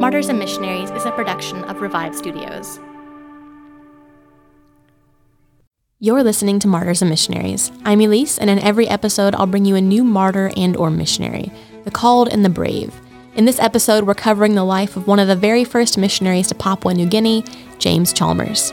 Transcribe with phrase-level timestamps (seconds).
[0.00, 2.80] Martyrs and Missionaries is a production of Revived Studios.
[5.98, 7.70] You're listening to Martyrs and Missionaries.
[7.84, 11.52] I'm Elise, and in every episode, I'll bring you a new martyr and or missionary,
[11.84, 12.98] the called and the brave.
[13.34, 16.54] In this episode, we're covering the life of one of the very first missionaries to
[16.54, 17.44] Papua New Guinea,
[17.78, 18.72] James Chalmers.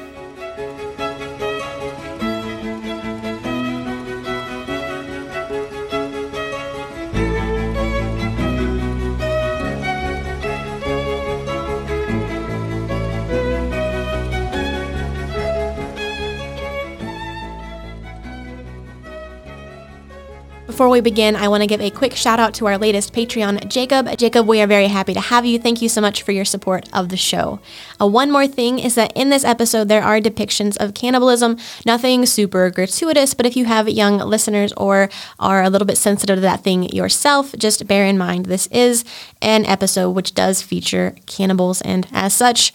[20.78, 23.68] Before we begin, I want to give a quick shout out to our latest Patreon,
[23.68, 24.16] Jacob.
[24.16, 25.58] Jacob, we are very happy to have you.
[25.58, 27.60] Thank you so much for your support of the show.
[28.00, 31.58] Uh, one more thing is that in this episode, there are depictions of cannibalism.
[31.84, 35.10] Nothing super gratuitous, but if you have young listeners or
[35.40, 39.04] are a little bit sensitive to that thing yourself, just bear in mind this is
[39.42, 42.72] an episode which does feature cannibals and, as such,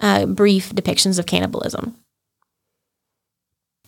[0.00, 1.94] uh, brief depictions of cannibalism.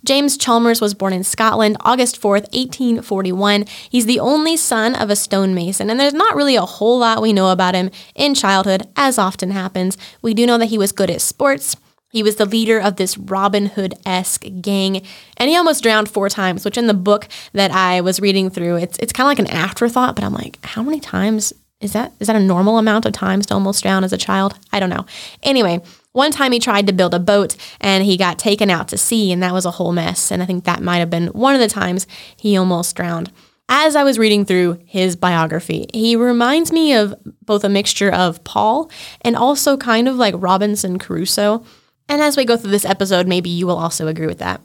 [0.04, 3.64] James Chalmers was born in Scotland August 4th, 1841.
[3.90, 7.32] He's the only son of a stonemason, and there's not really a whole lot we
[7.32, 9.98] know about him in childhood, as often happens.
[10.22, 11.76] We do know that he was good at sports.
[12.10, 15.02] He was the leader of this Robin Hood esque gang,
[15.36, 18.76] and he almost drowned four times, which in the book that I was reading through,
[18.76, 22.12] it's, it's kind of like an afterthought, but I'm like, how many times is that?
[22.18, 24.58] Is that a normal amount of times to almost drown as a child?
[24.72, 25.06] I don't know.
[25.42, 25.80] Anyway,
[26.18, 29.30] one time he tried to build a boat and he got taken out to sea,
[29.30, 30.32] and that was a whole mess.
[30.32, 33.32] And I think that might have been one of the times he almost drowned.
[33.68, 38.42] As I was reading through his biography, he reminds me of both a mixture of
[38.42, 41.64] Paul and also kind of like Robinson Crusoe.
[42.08, 44.60] And as we go through this episode, maybe you will also agree with that.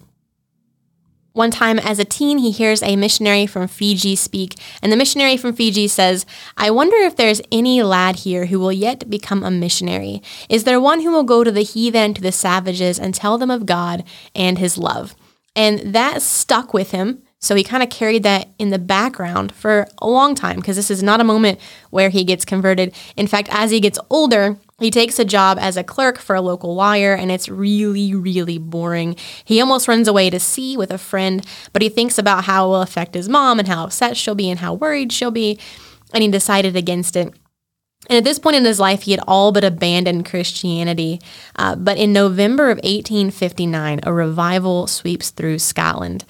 [1.34, 5.36] One time as a teen, he hears a missionary from Fiji speak, and the missionary
[5.36, 9.50] from Fiji says, I wonder if there's any lad here who will yet become a
[9.50, 10.22] missionary.
[10.48, 13.50] Is there one who will go to the heathen, to the savages, and tell them
[13.50, 14.04] of God
[14.36, 15.16] and his love?
[15.56, 17.24] And that stuck with him.
[17.40, 20.92] So he kind of carried that in the background for a long time because this
[20.92, 21.60] is not a moment
[21.90, 22.94] where he gets converted.
[23.18, 26.42] In fact, as he gets older, he takes a job as a clerk for a
[26.42, 29.16] local wire, and it's really, really boring.
[29.44, 32.70] He almost runs away to sea with a friend, but he thinks about how it
[32.70, 35.60] will affect his mom and how upset she'll be and how worried she'll be,
[36.14, 37.34] and he decided against it.
[38.10, 41.22] And at this point in his life, he had all but abandoned Christianity.
[41.56, 46.26] Uh, but in November of 1859, a revival sweeps through Scotland.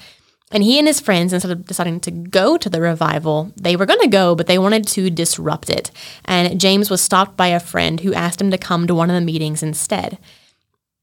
[0.54, 3.86] And he and his friends, instead of deciding to go to the revival, they were
[3.86, 5.90] going to go, but they wanted to disrupt it.
[6.24, 9.14] And James was stopped by a friend who asked him to come to one of
[9.14, 10.16] the meetings instead.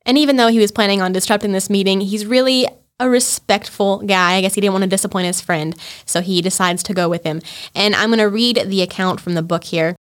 [0.06, 2.66] And even though he was planning on disrupting this meeting, he's really
[2.98, 4.36] a respectful guy.
[4.36, 5.76] I guess he didn't want to disappoint his friend,
[6.06, 7.42] so he decides to go with him.
[7.76, 9.98] And I'm going to read the account from the book here.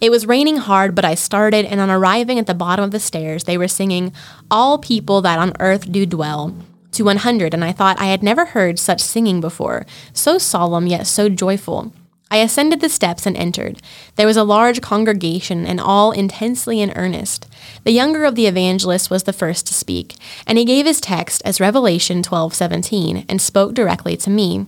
[0.00, 3.00] It was raining hard, but I started, and on arriving at the bottom of the
[3.00, 4.14] stairs, they were singing,
[4.50, 6.56] All people that on earth do dwell
[6.92, 11.06] to 100, and I thought I had never heard such singing before, so solemn yet
[11.06, 11.92] so joyful.
[12.30, 13.82] I ascended the steps and entered.
[14.16, 17.46] There was a large congregation, and all intensely in earnest.
[17.84, 20.16] The younger of the evangelists was the first to speak,
[20.46, 24.66] and he gave his text as Revelation 12:17 and spoke directly to me.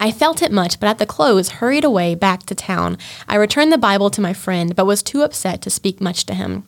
[0.00, 2.98] I felt it much, but at the close hurried away back to town.
[3.28, 6.34] I returned the Bible to my friend, but was too upset to speak much to
[6.34, 6.64] him.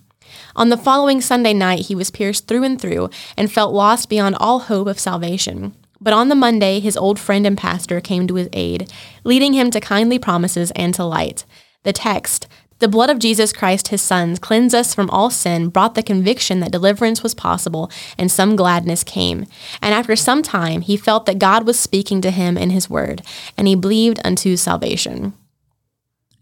[0.58, 4.34] On the following Sunday night, he was pierced through and through and felt lost beyond
[4.41, 5.72] all hope of salvation.
[6.00, 8.92] But on the Monday, his old friend and pastor came to his aid,
[9.22, 11.44] leading him to kindly promises and to light.
[11.84, 12.48] The text,
[12.80, 16.58] the blood of Jesus Christ, his Son, cleansed us from all sin, brought the conviction
[16.58, 19.47] that deliverance was possible, and some gladness came.
[19.80, 23.22] And after some time, he felt that God was speaking to him in his word,
[23.56, 25.34] and he believed unto salvation.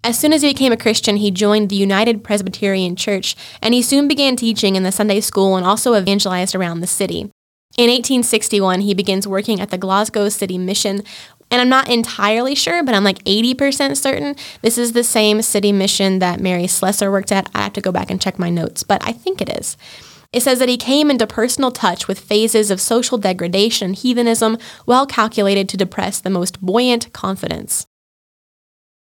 [0.07, 3.83] As soon as he became a Christian, he joined the United Presbyterian Church, and he
[3.83, 7.23] soon began teaching in the Sunday school and also evangelized around the city.
[7.77, 11.03] In 1861, he begins working at the Glasgow City Mission,
[11.51, 15.73] and I'm not entirely sure, but I'm like 80% certain this is the same city
[15.73, 17.51] mission that Mary Slessor worked at.
[17.53, 19.77] I have to go back and check my notes, but I think it is.
[20.33, 24.57] It says that he came into personal touch with phases of social degradation and heathenism
[24.87, 27.89] well calculated to depress the most buoyant confidence.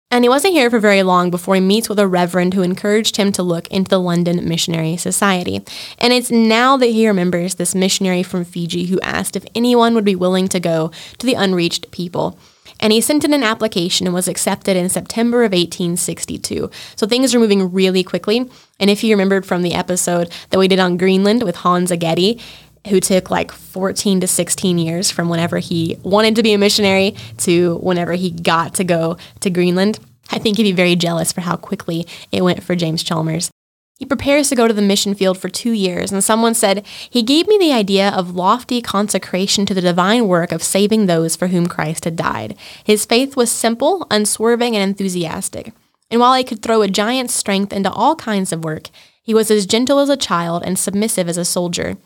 [0.10, 3.18] And he wasn't here for very long before he meets with a reverend who encouraged
[3.18, 5.62] him to look into the London Missionary Society.
[6.00, 10.06] And it's now that he remembers this missionary from Fiji who asked if anyone would
[10.06, 12.40] be willing to go to the unreached people.
[12.80, 16.70] And he sent in an application and was accepted in September of 1862.
[16.96, 18.50] So things are moving really quickly.
[18.80, 22.42] And if you remembered from the episode that we did on Greenland with Hans Egede,
[22.88, 27.16] who took like 14 to 16 years from whenever he wanted to be a missionary
[27.38, 30.00] to whenever he got to go to Greenland.
[30.32, 33.50] I think he'd be very jealous for how quickly it went for James Chalmers.
[33.98, 37.24] He prepares to go to the mission field for two years, and someone said, He
[37.24, 41.48] gave me the idea of lofty consecration to the divine work of saving those for
[41.48, 42.56] whom Christ had died.
[42.84, 45.74] His faith was simple, unswerving, and enthusiastic.
[46.12, 48.90] And while he could throw a giant's strength into all kinds of work,
[49.24, 51.98] he was as gentle as a child and submissive as a soldier.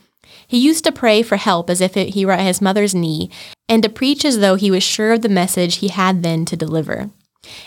[0.51, 3.29] He used to pray for help as if he were at his mother's knee,
[3.69, 6.57] and to preach as though he was sure of the message he had then to
[6.57, 7.09] deliver.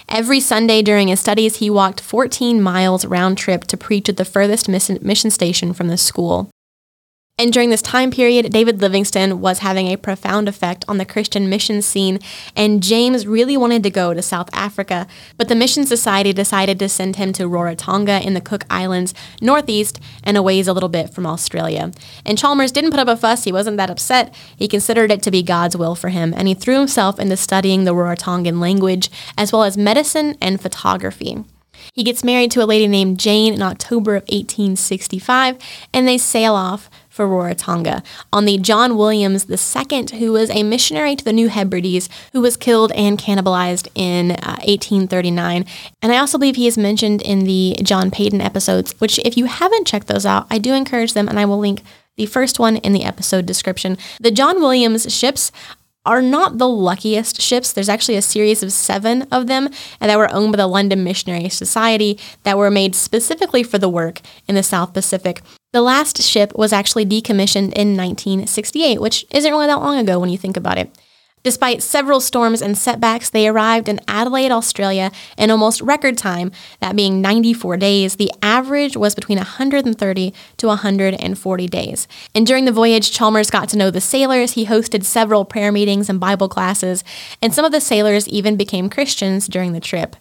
[0.06, 4.24] Every Sunday during his studies, he walked 14 miles round trip to preach at the
[4.26, 6.50] furthest mission station from the school.
[7.36, 11.48] And during this time period, David Livingstone was having a profound effect on the Christian
[11.48, 12.20] mission scene,
[12.54, 16.88] and James really wanted to go to South Africa, but the Mission Society decided to
[16.88, 21.12] send him to Rarotonga in the Cook Islands, northeast and a ways a little bit
[21.12, 21.90] from Australia.
[22.24, 24.32] And Chalmers didn't put up a fuss, he wasn't that upset.
[24.56, 27.82] He considered it to be God's will for him, and he threw himself into studying
[27.82, 31.42] the Rarotongan language, as well as medicine and photography.
[31.92, 35.58] He gets married to a lady named Jane in October of 1865,
[35.92, 41.14] and they sail off for Rarotonga on the John Williams II, who was a missionary
[41.14, 45.64] to the New Hebrides, who was killed and cannibalized in uh, 1839.
[46.02, 49.44] And I also believe he is mentioned in the John Paton episodes, which, if you
[49.44, 51.82] haven't checked those out, I do encourage them, and I will link
[52.16, 53.96] the first one in the episode description.
[54.18, 55.52] The John Williams ships
[56.04, 57.72] are not the luckiest ships.
[57.72, 59.68] There's actually a series of seven of them
[60.00, 63.88] and that were owned by the London Missionary Society that were made specifically for the
[63.88, 65.42] work in the South Pacific.
[65.74, 70.30] The last ship was actually decommissioned in 1968, which isn't really that long ago when
[70.30, 70.88] you think about it.
[71.42, 76.94] Despite several storms and setbacks, they arrived in Adelaide, Australia in almost record time, that
[76.94, 78.14] being 94 days.
[78.14, 82.08] The average was between 130 to 140 days.
[82.36, 84.52] And during the voyage, Chalmers got to know the sailors.
[84.52, 87.02] He hosted several prayer meetings and Bible classes,
[87.42, 90.14] and some of the sailors even became Christians during the trip.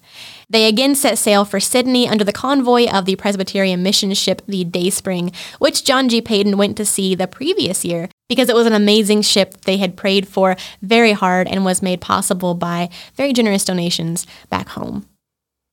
[0.53, 4.63] They again set sail for Sydney under the convoy of the Presbyterian mission ship, the
[4.63, 6.21] Dayspring, which John G.
[6.21, 9.97] Paton went to see the previous year because it was an amazing ship they had
[9.97, 15.07] prayed for very hard and was made possible by very generous donations back home.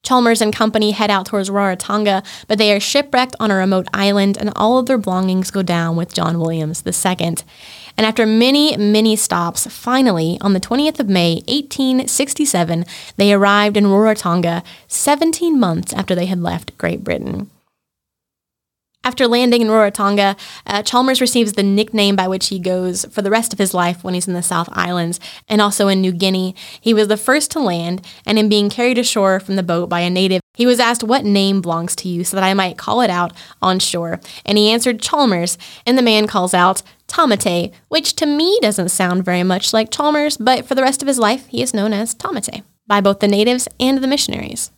[0.03, 4.39] Chalmers and company head out towards Rarotonga, but they are shipwrecked on a remote island
[4.39, 7.35] and all of their belongings go down with John Williams II.
[8.01, 12.87] And after many, many stops, finally, on the 20th of May, 1867,
[13.19, 17.51] they arrived in Rarotonga 17 months after they had left Great Britain.
[19.03, 23.31] After landing in Rarotonga, uh, Chalmers receives the nickname by which he goes for the
[23.31, 25.19] rest of his life when he's in the South Islands
[25.49, 26.55] and also in New Guinea.
[26.79, 30.01] He was the first to land, and in being carried ashore from the boat by
[30.01, 33.01] a native, he was asked what name belongs to you so that I might call
[33.01, 33.33] it out
[33.63, 34.21] on shore.
[34.45, 35.57] And he answered Chalmers,
[35.87, 40.37] and the man calls out Tamate, which to me doesn't sound very much like Chalmers,
[40.37, 43.29] but for the rest of his life, he is known as Tamate by both the
[43.29, 44.71] natives and the missionaries.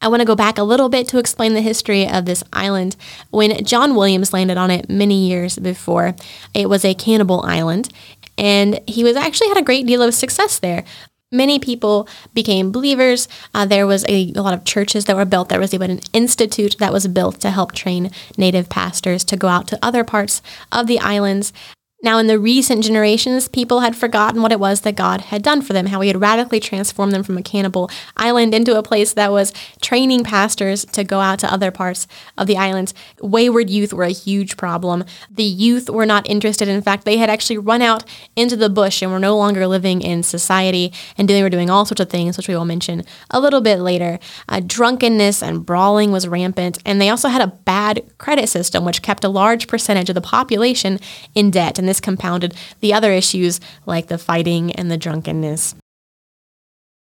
[0.00, 2.94] I want to go back a little bit to explain the history of this island.
[3.30, 6.14] When John Williams landed on it many years before,
[6.54, 7.92] it was a cannibal island,
[8.36, 10.84] and he was actually had a great deal of success there.
[11.30, 13.28] Many people became believers.
[13.52, 15.50] Uh, there was a, a, lot of churches that were built.
[15.50, 19.48] There was even an institute that was built to help train native pastors to go
[19.48, 20.40] out to other parts
[20.72, 21.52] of the islands.
[22.00, 25.62] Now, in the recent generations, people had forgotten what it was that God had done
[25.62, 29.14] for them, how He had radically transformed them from a cannibal island into a place
[29.14, 32.06] that was training pastors to go out to other parts
[32.36, 32.94] of the islands.
[33.20, 35.04] Wayward youth were a huge problem.
[35.28, 36.68] The youth were not interested.
[36.68, 38.04] In fact, they had actually run out
[38.36, 41.84] into the bush and were no longer living in society, and they were doing all
[41.84, 44.20] sorts of things, which we will mention a little bit later.
[44.48, 49.02] Uh, drunkenness and brawling was rampant, and they also had a bad credit system, which
[49.02, 51.00] kept a large percentage of the population
[51.34, 51.76] in debt.
[51.76, 55.74] And this compounded the other issues like the fighting and the drunkenness.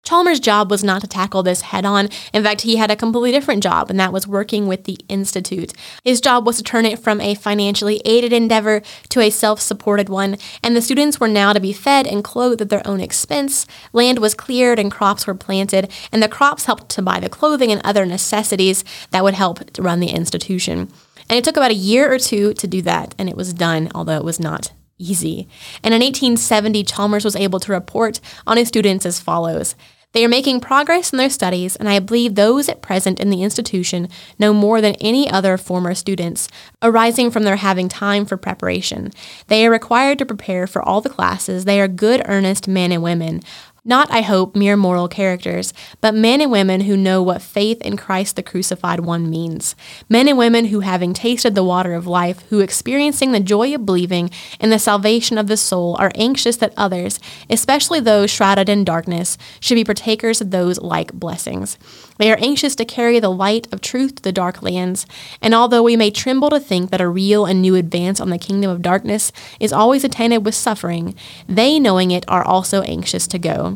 [0.03, 2.09] Chalmers' job was not to tackle this head on.
[2.33, 5.75] In fact, he had a completely different job, and that was working with the Institute.
[6.03, 10.09] His job was to turn it from a financially aided endeavor to a self supported
[10.09, 13.67] one, and the students were now to be fed and clothed at their own expense.
[13.93, 17.71] Land was cleared and crops were planted, and the crops helped to buy the clothing
[17.71, 20.91] and other necessities that would help to run the institution.
[21.31, 23.89] And it took about a year or two to do that, and it was done,
[23.95, 25.49] although it was not easy.
[25.85, 28.19] And in 1870, Chalmers was able to report
[28.49, 29.77] on his students as follows.
[30.13, 33.45] They are making progress in their studies, and I believe those at present in the
[33.45, 34.09] institution
[34.41, 36.49] know more than any other former students,
[36.83, 39.13] arising from their having time for preparation.
[39.47, 41.65] They are required to prepare for all the classes.
[41.65, 43.43] They are good, earnest men and women,
[43.85, 47.97] not, I hope, mere moral characters, but men and women who know what faith in
[47.97, 49.75] Christ the crucified one means.
[50.09, 53.87] Men and women who, having tasted the water of life, who, experiencing the joy of
[53.87, 57.19] believing in the salvation of the soul, are anxious that others,
[57.49, 61.79] especially those shrouded in darkness, should be partakers of those like blessings.
[62.19, 65.07] They are anxious to carry the light of truth to the dark lands,
[65.41, 68.37] and although we may tremble to think that a real and new advance on the
[68.37, 71.15] kingdom of darkness is always attended with suffering,
[71.49, 73.70] they, knowing it, are also anxious to go.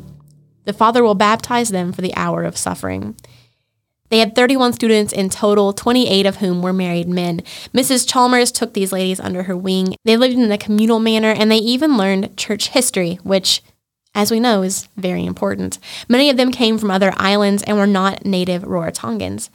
[0.64, 3.16] The Father will baptize them for the hour of suffering.
[4.10, 7.40] They had 31 students in total, 28 of whom were married men.
[7.72, 8.08] Mrs.
[8.08, 9.96] Chalmers took these ladies under her wing.
[10.04, 13.62] They lived in a communal manner and they even learned church history, which
[14.14, 15.78] as we know, is very important.
[16.08, 19.50] Many of them came from other islands and were not native Rarotongans.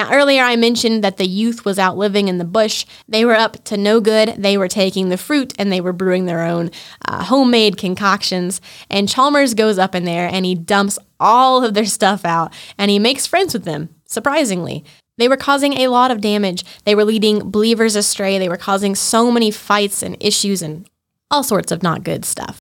[0.00, 2.86] Now, earlier I mentioned that the youth was out living in the bush.
[3.06, 4.30] They were up to no good.
[4.30, 6.70] They were taking the fruit and they were brewing their own
[7.06, 8.62] uh, homemade concoctions.
[8.88, 12.90] And Chalmers goes up in there and he dumps all of their stuff out and
[12.90, 14.86] he makes friends with them, surprisingly.
[15.18, 16.64] They were causing a lot of damage.
[16.86, 18.38] They were leading believers astray.
[18.38, 20.88] They were causing so many fights and issues and
[21.30, 22.58] all sorts of not good stuff.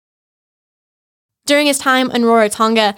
[1.46, 2.98] During his time in Rarotonga,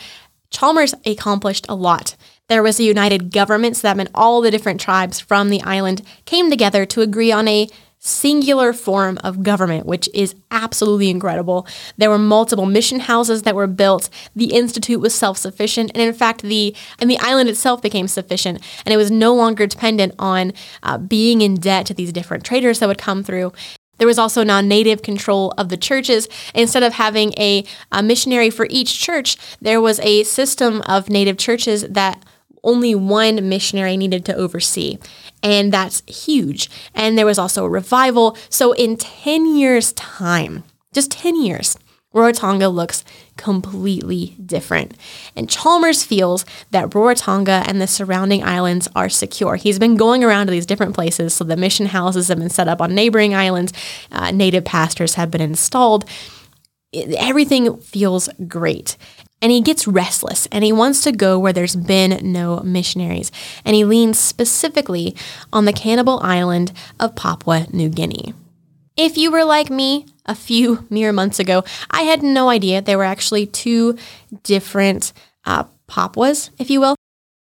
[0.50, 2.16] Chalmers accomplished a lot.
[2.51, 6.01] There was a united government, so that meant all the different tribes from the island
[6.25, 11.65] came together to agree on a singular form of government, which is absolutely incredible.
[11.96, 14.10] There were multiple mission houses that were built.
[14.36, 18.93] The institute was self-sufficient, and in fact, the and the island itself became sufficient, and
[18.93, 20.51] it was no longer dependent on
[20.84, 23.53] uh, being in debt to these different traders that would come through.
[23.98, 26.27] There was also non native control of the churches.
[26.53, 31.38] Instead of having a, a missionary for each church, there was a system of native
[31.38, 32.22] churches that
[32.63, 34.98] only one missionary needed to oversee.
[35.44, 36.70] And that's huge.
[36.94, 38.38] And there was also a revival.
[38.50, 40.63] So, in 10 years' time,
[40.94, 41.77] just 10 years,
[42.13, 43.03] Rarotonga looks
[43.38, 44.96] completely different.
[45.36, 49.56] And Chalmers feels that Rarotonga and the surrounding islands are secure.
[49.56, 52.68] He's been going around to these different places, so the mission houses have been set
[52.68, 53.72] up on neighboring islands,
[54.12, 56.06] uh, native pastors have been installed.
[56.94, 58.98] Everything feels great.
[59.42, 63.32] And he gets restless and he wants to go where there's been no missionaries.
[63.66, 65.16] And he leans specifically
[65.52, 68.34] on the cannibal island of Papua New Guinea.
[68.96, 72.98] If you were like me a few mere months ago, I had no idea there
[72.98, 73.98] were actually two
[74.44, 75.14] different
[75.46, 76.96] uh, Papuas, if you will.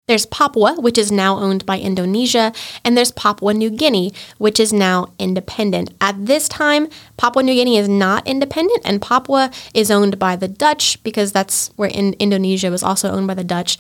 [0.10, 2.52] There's Papua, which is now owned by Indonesia,
[2.84, 5.92] and there's Papua New Guinea, which is now independent.
[6.02, 10.48] At this time, Papua New Guinea is not independent, and Papua is owned by the
[10.48, 13.78] Dutch because that's where in Indonesia was also owned by the Dutch.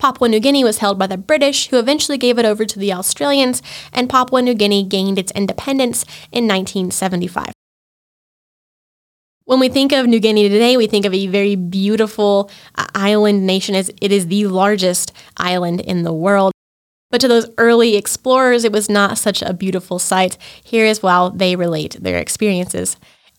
[0.00, 2.92] Papua New Guinea was held by the British, who eventually gave it over to the
[2.92, 7.52] Australians, and Papua New Guinea gained its independence in 1975.
[9.48, 13.46] When we think of New Guinea today, we think of a very beautiful uh, island
[13.46, 16.52] nation as it is the largest island in the world.
[17.10, 20.36] But to those early explorers, it was not such a beautiful sight.
[20.62, 22.98] Here is how they relate their experiences.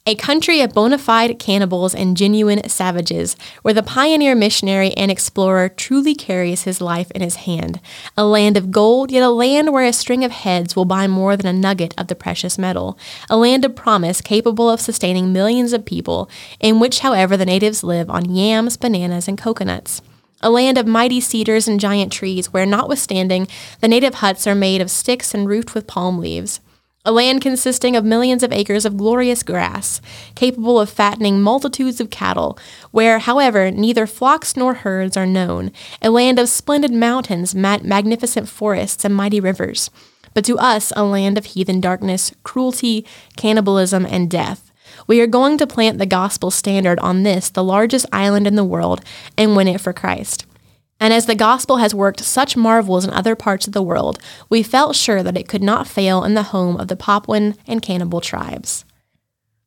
[0.10, 5.70] A country of bona fide cannibals and genuine savages, where the pioneer missionary and explorer
[5.70, 7.80] truly carries his life in his hand.
[8.18, 11.38] A land of gold, yet a land where a string of heads will buy more
[11.38, 12.98] than a nugget of the precious metal.
[13.30, 16.28] A land of promise capable of sustaining millions of people,
[16.60, 20.01] in which, however, the natives live on yams, bananas, and coconuts
[20.42, 23.46] a land of mighty cedars and giant trees, where, notwithstanding,
[23.82, 26.62] the native huts are made of sticks and roofed with palm leaves
[27.06, 30.01] a land consisting of millions of acres of glorious grass,
[30.36, 32.58] capable of fattening multitudes of cattle,
[32.91, 39.06] where, however, neither flocks nor herds are known, a land of splendid mountains, magnificent forests,
[39.06, 39.89] and mighty rivers,
[40.34, 43.06] but to us a land of heathen darkness, cruelty,
[43.38, 44.72] cannibalism, and death.
[45.08, 48.63] We are going to plant the gospel standard on this, the largest island in the
[48.63, 49.01] world,
[49.38, 50.46] and win it for Christ.
[51.00, 54.63] And as the gospel has worked such marvels in other parts of the world, we
[54.63, 58.20] felt sure that it could not fail in the home of the Papuan and cannibal
[58.20, 58.84] tribes.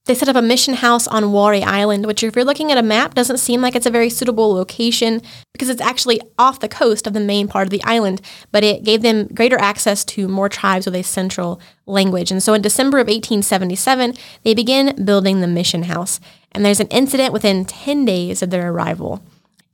[0.07, 2.83] They set up a mission house on Wari Island, which, if you're looking at a
[2.83, 5.23] map, doesn't seem like it's a very suitable location
[5.53, 8.21] because it's actually off the coast of the main part of the island,
[8.51, 12.33] but it gave them greater access to more tribes with a central language.
[12.33, 16.19] And so in December of 1877, they begin building the mission house.
[16.51, 19.23] And there's an incident within 10 days of their arrival.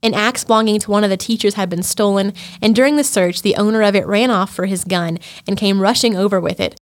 [0.01, 3.41] An axe belonging to one of the teachers had been stolen, and during the search,
[3.41, 6.79] the owner of it ran off for his gun and came rushing over with it.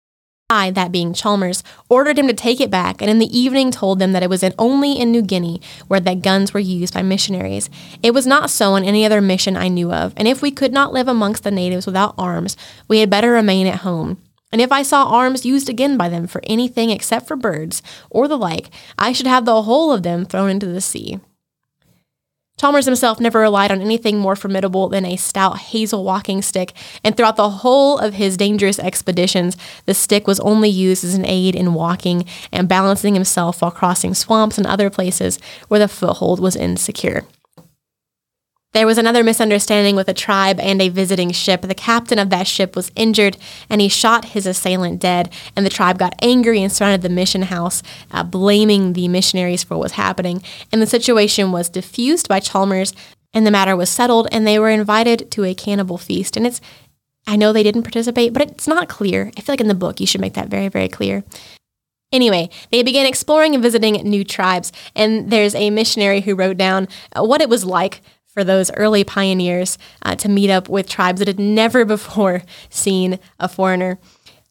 [0.50, 4.00] I, that being Chalmers, ordered him to take it back, and in the evening told
[4.00, 7.02] them that it was in only in New Guinea where that guns were used by
[7.02, 7.70] missionaries.
[8.02, 10.72] It was not so on any other mission I knew of, and if we could
[10.72, 12.56] not live amongst the natives without arms,
[12.88, 14.22] we had better remain at home.
[14.52, 18.30] And if I saw arms used again by them for anything except for birds or
[18.30, 21.20] the like, I should have the whole of them thrown into the sea.
[22.60, 26.74] Chalmers himself never relied on anything more formidable than a stout hazel walking stick,
[27.04, 31.24] and throughout the whole of his dangerous expeditions, the stick was only used as an
[31.24, 35.38] aid in walking and balancing himself while crossing swamps and other places
[35.68, 37.26] where the foothold was insecure.
[38.78, 41.64] There was another misunderstanding with a tribe and a visiting ship.
[41.64, 43.36] The captain of that ship was injured
[43.72, 45.34] and he shot his assailant dead.
[45.56, 47.82] And the tribe got angry and surrounded the mission house,
[48.12, 50.44] uh, blaming the missionaries for what was happening.
[50.72, 52.94] And the situation was diffused by Chalmers
[53.34, 56.38] and the matter was settled and they were invited to a cannibal feast.
[56.38, 56.62] And it's,
[57.26, 59.32] I know they didn't participate, but it's not clear.
[59.36, 61.24] I feel like in the book you should make that very, very clear.
[62.14, 66.88] Anyway, they began exploring and visiting new tribes, and there's a missionary who wrote down
[67.14, 68.02] uh, what it was like
[68.38, 73.18] for those early pioneers uh, to meet up with tribes that had never before seen
[73.40, 73.98] a foreigner.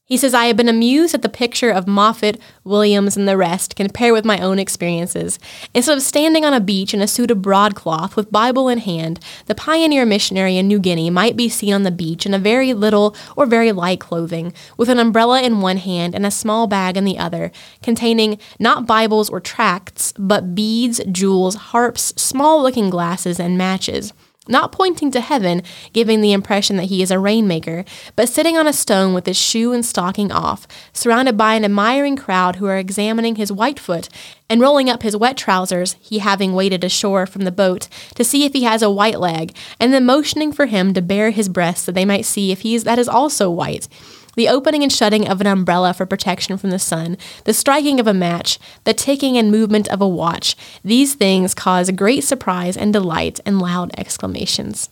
[0.08, 3.75] He says, I have been amused at the picture of Moffat, Williams, and the rest
[3.75, 5.40] compared with my own experiences.
[5.75, 9.18] Instead of standing on a beach in a suit of broadcloth with Bible in hand,
[9.46, 12.72] the pioneer missionary in New Guinea might be seen on the beach in a very
[12.72, 16.96] little or very light clothing, with an umbrella in one hand and a small bag
[16.96, 17.50] in the other,
[17.82, 24.12] containing not Bibles or tracts, but beads, jewels, harps, small looking glasses, and matches
[24.49, 25.62] not pointing to heaven,
[25.93, 27.85] giving the impression that he is a rainmaker,
[28.15, 32.17] but sitting on a stone with his shoe and stocking off, surrounded by an admiring
[32.17, 34.09] crowd who are examining his white foot
[34.49, 38.45] and rolling up his wet trousers, he having waded ashore from the boat to see
[38.45, 41.85] if he has a white leg, and then motioning for him to bare his breast
[41.85, 43.88] so they might see if he is that is also white
[44.37, 48.07] the opening and shutting of an umbrella for protection from the sun, the striking of
[48.07, 52.93] a match, the ticking and movement of a watch, these things cause great surprise and
[52.93, 54.90] delight and loud exclamations.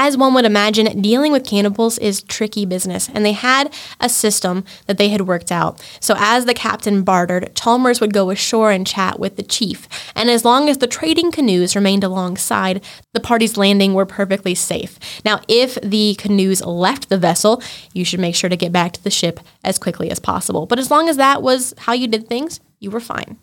[0.00, 4.64] As one would imagine, dealing with cannibals is tricky business, and they had a system
[4.86, 5.84] that they had worked out.
[5.98, 10.30] So, as the captain bartered, Chalmers would go ashore and chat with the chief, and
[10.30, 15.00] as long as the trading canoes remained alongside, the parties landing were perfectly safe.
[15.24, 17.60] Now, if the canoes left the vessel,
[17.92, 20.66] you should make sure to get back to the ship as quickly as possible.
[20.66, 23.36] But as long as that was how you did things, you were fine.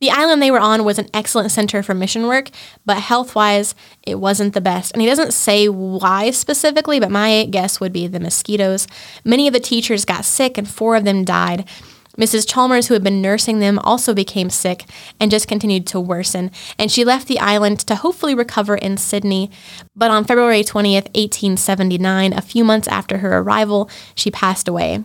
[0.00, 2.48] The island they were on was an excellent center for mission work,
[2.86, 4.92] but health wise, it wasn't the best.
[4.92, 8.86] And he doesn't say why specifically, but my guess would be the mosquitoes.
[9.26, 11.68] Many of the teachers got sick, and four of them died.
[12.16, 12.48] Mrs.
[12.48, 14.84] Chalmers, who had been nursing them, also became sick
[15.20, 19.50] and just continued to worsen, and she left the island to hopefully recover in Sydney.
[19.94, 25.04] But on February 20th, 1879, a few months after her arrival, she passed away.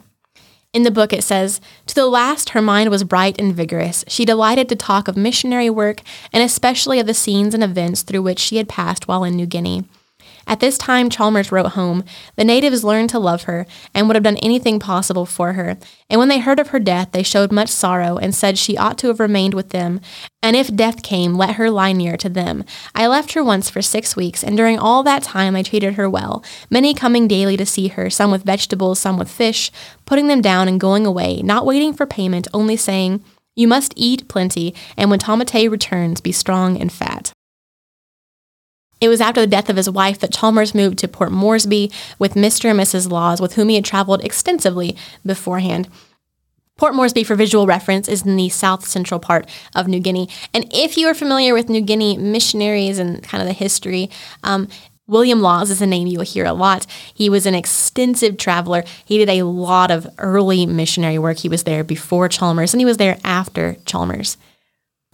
[0.75, 4.03] In the book, it says, To the last, her mind was bright and vigorous.
[4.09, 6.01] She delighted to talk of missionary work
[6.33, 9.45] and especially of the scenes and events through which she had passed while in New
[9.45, 9.85] Guinea.
[10.47, 12.03] At this time, Chalmers wrote home,
[12.35, 15.77] the natives learned to love her and would have done anything possible for her.
[16.09, 18.97] And when they heard of her death, they showed much sorrow and said she ought
[18.99, 20.01] to have remained with them.
[20.43, 22.63] And if death came, let her lie near to them.
[22.93, 26.07] I left her once for six weeks, and during all that time I treated her
[26.07, 29.71] well, many coming daily to see her, some with vegetables, some with fish,
[30.05, 33.23] putting them down and going away, not waiting for payment, only saying,
[33.55, 37.34] You must eat plenty, and when Tamate returns, be strong and fat.
[39.01, 42.33] It was after the death of his wife that Chalmers moved to Port Moresby with
[42.33, 42.69] Mr.
[42.69, 43.09] and Mrs.
[43.09, 45.89] Lawes, with whom he had traveled extensively beforehand.
[46.77, 50.27] Port Moresby, for visual reference, is in the south central part of New Guinea.
[50.53, 54.09] And if you are familiar with New Guinea missionaries and kind of the history,
[54.43, 54.67] um,
[55.07, 56.85] William Lawes is a name you will hear a lot.
[57.13, 58.83] He was an extensive traveler.
[59.05, 61.37] He did a lot of early missionary work.
[61.37, 64.37] He was there before Chalmers and he was there after Chalmers.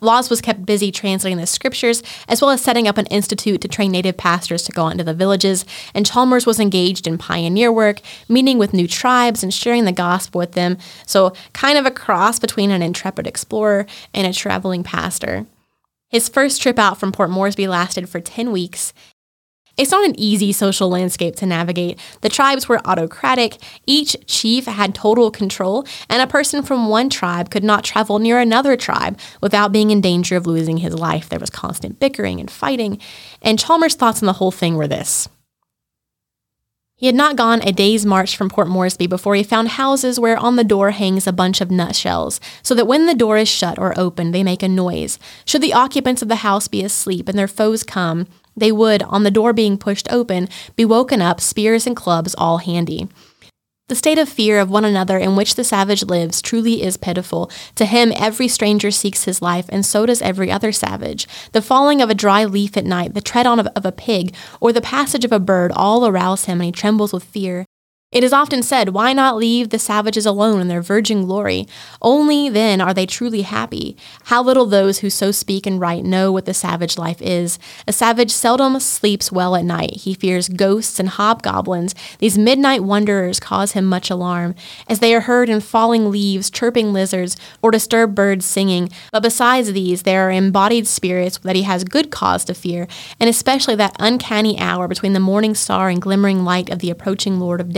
[0.02, 3.68] Lawes was kept busy translating the scriptures, as well as setting up an institute to
[3.68, 8.02] train native pastors to go into the villages, and Chalmers was engaged in pioneer work,
[8.28, 12.40] meeting with new tribes and sharing the gospel with them, so kind of a cross
[12.40, 15.46] between an intrepid explorer and a traveling pastor.
[16.10, 18.94] His first trip out from Port Moresby lasted for 10 weeks,
[19.82, 22.00] it's not an easy social landscape to navigate.
[22.22, 27.50] The tribes were autocratic, each chief had total control, and a person from one tribe
[27.50, 31.30] could not travel near another tribe without being in danger of losing his life.
[31.30, 33.00] There was constant bickering and fighting,
[33.42, 35.28] and Chalmers' thoughts on the whole thing were this.
[36.96, 40.38] He had not gone a day's march from Port Moresby before he found houses where
[40.38, 43.80] on the door hangs a bunch of nutshells, so that when the door is shut
[43.80, 45.18] or open, they make a noise.
[45.44, 49.24] Should the occupants of the house be asleep and their foes come, they would, on
[49.24, 53.08] the door being pushed open, be woken up, spears and clubs all handy.
[53.92, 57.52] The state of fear of one another in which the savage lives truly is pitiful.
[57.76, 61.28] To him, every stranger seeks his life, and so does every other savage.
[61.52, 64.34] The falling of a dry leaf at night, the tread on of, of a pig,
[64.62, 67.66] or the passage of a bird all arouse him, and he trembles with fear.
[68.12, 71.66] It is often said, why not leave the savages alone in their virgin glory?
[72.02, 73.96] Only then are they truly happy.
[74.26, 77.58] How little those who so speak and write know what the savage life is.
[77.88, 80.02] A savage seldom sleeps well at night.
[80.02, 81.96] He fears ghosts and hobgoblins.
[82.20, 84.56] These midnight wanderers cause him much alarm,
[84.90, 88.90] as they are heard in falling leaves, chirping lizards, or disturbed birds singing.
[89.14, 92.90] But besides these, there are embodied spirits that he has good cause to fear,
[93.22, 97.40] and especially that uncanny hour between the morning star and glimmering light of the approaching
[97.40, 97.72] Lord of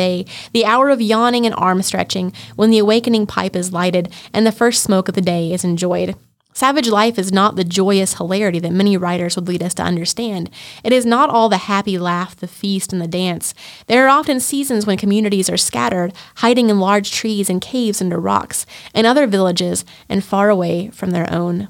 [0.51, 4.51] The hour of yawning and arm stretching, when the awakening pipe is lighted and the
[4.51, 6.15] first smoke of the day is enjoyed.
[6.55, 10.51] Savage life is not the joyous hilarity that many writers would lead us to understand.
[10.83, 13.55] It is not all the happy laugh, the feast, and the dance.
[13.87, 18.19] There are often seasons when communities are scattered, hiding in large trees and caves under
[18.19, 21.69] rocks, in other villages, and far away from their own.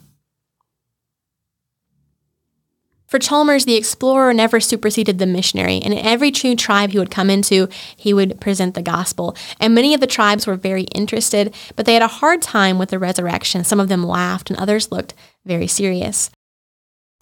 [3.14, 7.12] For Chalmers, the explorer never superseded the missionary, and in every true tribe he would
[7.12, 9.38] come into, he would present the gospel.
[9.60, 12.90] And many of the tribes were very interested, but they had a hard time with
[12.90, 13.64] the resurrection.
[13.64, 15.14] Some of them laughed, and others looked
[15.46, 16.32] very serious.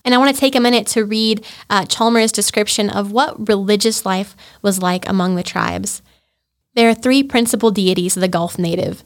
[0.05, 4.05] And I want to take a minute to read uh, Chalmers' description of what religious
[4.05, 6.01] life was like among the tribes.
[6.73, 9.03] There are three principal deities of the Gulf native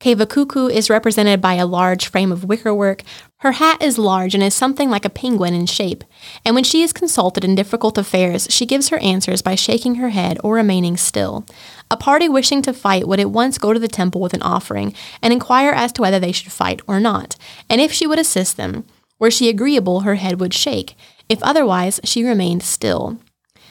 [0.00, 3.02] Kevakuku is represented by a large frame of wickerwork.
[3.40, 6.04] Her hat is large and is something like a penguin in shape,
[6.42, 10.08] and when she is consulted in difficult affairs, she gives her answers by shaking her
[10.08, 11.44] head or remaining still.
[11.90, 14.94] A party wishing to fight would at once go to the temple with an offering
[15.20, 17.36] and inquire as to whether they should fight or not,
[17.68, 18.86] and if she would assist them.
[19.18, 20.96] Were she agreeable, her head would shake.
[21.28, 23.18] If otherwise, she remained still.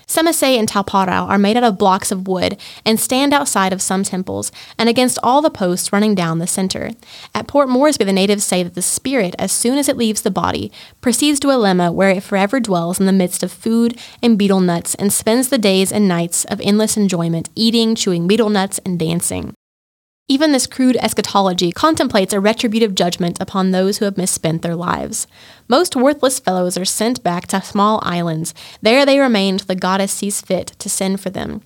[0.10, 4.04] Semasei and Tauparau are made out of blocks of wood and stand outside of some
[4.04, 6.92] temples and against all the posts running down the center.
[7.36, 10.32] At Port Moresby, the natives say that the spirit, as soon as it leaves the
[10.32, 14.60] body, proceeds to Alema, where it forever dwells in the midst of food and betel
[14.60, 18.98] nuts and spends the days and nights of endless enjoyment, eating, chewing betel nuts, and
[18.98, 19.54] dancing.
[20.32, 25.26] Even this crude eschatology contemplates a retributive judgment upon those who have misspent their lives.
[25.68, 28.54] Most worthless fellows are sent back to small islands.
[28.80, 31.64] There they remain till the goddess sees fit to send for them.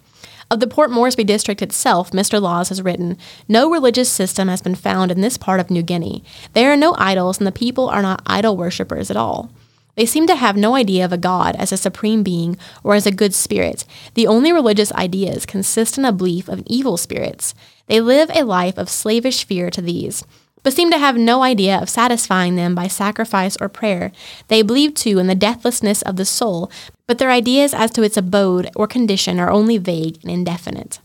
[0.49, 2.41] Of the Port Moresby district itself, Mr.
[2.41, 3.17] Lawes has written
[3.49, 6.23] No religious system has been found in this part of New Guinea.
[6.53, 9.51] There are no idols, and the people are not idol worshippers at all.
[9.95, 13.05] They seem to have no idea of a God as a supreme being or as
[13.05, 13.83] a good spirit.
[14.13, 17.53] The only religious ideas consist in a belief of evil spirits.
[17.87, 20.23] They live a life of slavish fear to these,
[20.63, 24.11] but seem to have no idea of satisfying them by sacrifice or prayer.
[24.47, 26.71] They believe too in the deathlessness of the soul,
[27.05, 30.99] but their ideas as to its abode or condition are only vague and indefinite.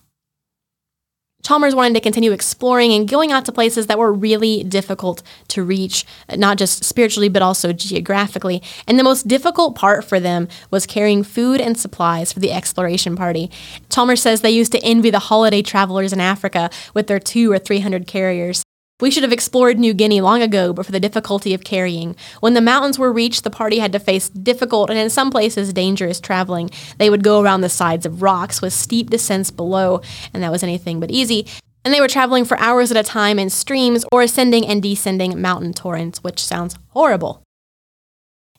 [1.43, 5.63] Chalmers wanted to continue exploring and going out to places that were really difficult to
[5.63, 6.05] reach,
[6.37, 8.63] not just spiritually, but also geographically.
[8.87, 13.17] And the most difficult part for them was carrying food and supplies for the exploration
[13.17, 13.51] party.
[13.89, 17.59] Chalmers says they used to envy the holiday travelers in Africa with their two or
[17.59, 18.63] three hundred carriers.
[19.01, 22.17] We should have explored New Guinea long ago, but for the difficulty of carrying.
[22.41, 25.73] When the mountains were reached, the party had to face difficult and in some places
[25.73, 26.69] dangerous traveling.
[26.99, 30.01] They would go around the sides of rocks with steep descents below,
[30.35, 31.47] and that was anything but easy.
[31.85, 35.41] And they were traveling for hours at a time in streams or ascending and descending
[35.41, 37.45] mountain torrents, which sounds horrible.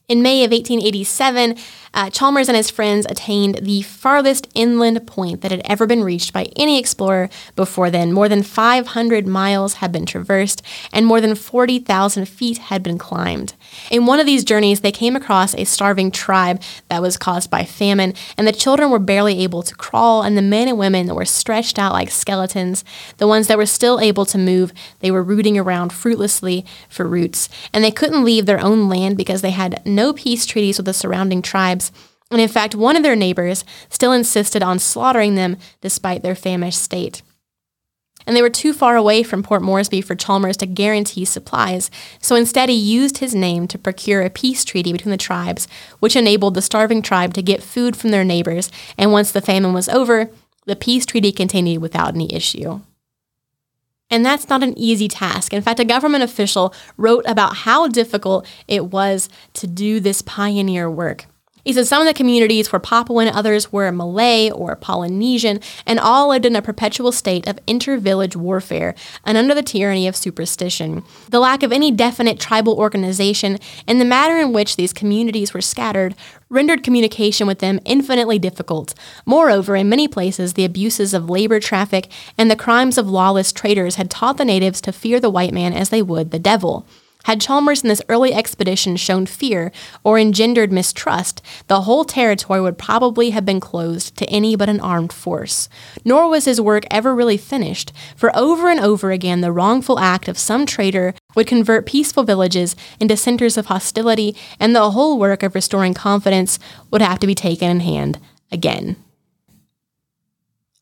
[0.09, 1.55] In May of 1887,
[1.93, 6.33] uh, Chalmers and his friends attained the farthest inland point that had ever been reached
[6.33, 8.11] by any explorer before then.
[8.11, 13.53] More than 500 miles had been traversed, and more than 40,000 feet had been climbed.
[13.91, 17.63] In one of these journeys, they came across a starving tribe that was caused by
[17.65, 21.25] famine, and the children were barely able to crawl, and the men and women were
[21.25, 22.83] stretched out like skeletons.
[23.17, 27.49] The ones that were still able to move, they were rooting around fruitlessly for roots,
[27.73, 30.93] and they couldn't leave their own land because they had no peace treaties with the
[30.93, 31.91] surrounding tribes,
[32.31, 36.81] and in fact, one of their neighbors still insisted on slaughtering them despite their famished
[36.81, 37.23] state.
[38.29, 41.89] And they were too far away from Port Moresby for Chalmers to guarantee supplies,
[42.21, 46.15] so instead he used his name to procure a peace treaty between the tribes, which
[46.15, 49.89] enabled the starving tribe to get food from their neighbors, and once the famine was
[49.89, 50.29] over,
[50.67, 52.81] the peace treaty continued without any issue.
[54.11, 55.51] And that's not an easy task.
[55.51, 60.87] In fact, a government official wrote about how difficult it was to do this pioneer
[60.87, 61.25] work.
[61.63, 66.29] He said some of the communities were Papuan, others were Malay or Polynesian, and all
[66.29, 68.95] lived in a perpetual state of inter-village warfare
[69.25, 71.03] and under the tyranny of superstition.
[71.29, 75.61] The lack of any definite tribal organization and the manner in which these communities were
[75.61, 76.15] scattered
[76.49, 78.93] rendered communication with them infinitely difficult.
[79.25, 83.95] Moreover, in many places, the abuses of labor traffic and the crimes of lawless traders
[83.95, 86.87] had taught the natives to fear the white man as they would the devil.
[87.25, 89.71] Had Chalmers in this early expedition shown fear
[90.03, 94.79] or engendered mistrust, the whole territory would probably have been closed to any but an
[94.79, 95.69] armed force.
[96.05, 100.27] Nor was his work ever really finished, for over and over again the wrongful act
[100.27, 105.43] of some traitor would convert peaceful villages into centers of hostility, and the whole work
[105.43, 106.57] of restoring confidence
[106.89, 108.19] would have to be taken in hand
[108.51, 108.95] again.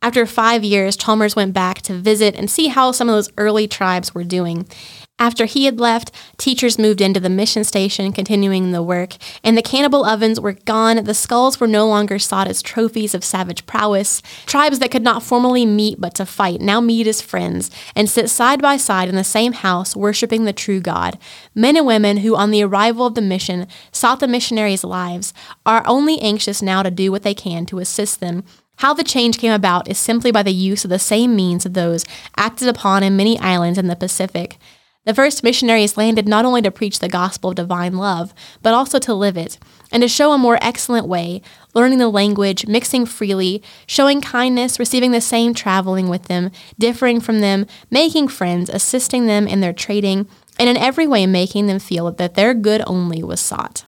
[0.02, 3.67] After five years, Chalmers went back to visit and see how some of those early
[3.67, 4.67] tribes were doing.
[5.19, 9.63] After he had left, teachers moved into the mission station, continuing the work, and the
[9.63, 11.03] cannibal ovens were gone.
[11.03, 14.21] The skulls were no longer sought as trophies of savage prowess.
[14.45, 18.30] Tribes that could not formally meet but to fight now meet as friends and sit
[18.30, 21.17] side by side in the same house, worshiping the true God.
[21.56, 25.34] Men and women who, on the arrival of the mission, sought the missionaries' lives,
[25.65, 28.43] are only anxious now to do what they can to assist them
[28.82, 31.73] how the change came about is simply by the use of the same means of
[31.73, 34.60] those acted upon in many islands in the Pacific.
[35.08, 39.00] The first missionaries landed not only to preach the gospel of divine love, but also
[39.00, 39.58] to live it,
[39.89, 41.41] and to show a more excellent way,
[41.74, 47.39] learning the language, mixing freely, showing kindness, receiving the same traveling with them, differing from
[47.39, 50.28] them, making friends, assisting them in their trading,
[50.60, 53.87] and in every way making them feel that their good only was sought.